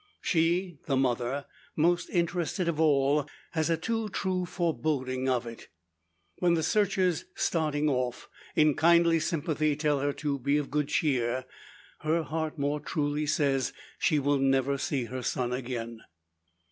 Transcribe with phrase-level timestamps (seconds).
[0.19, 1.45] She, the mother,
[1.75, 5.67] most interested of all, has a too true foreboding of it.
[6.39, 11.45] When the searchers, starting off, in kindly sympathy tell her to be of good cheer,
[11.99, 16.01] her heart more truly says, she will never see her son again.